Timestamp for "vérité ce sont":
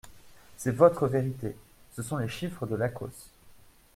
1.07-2.17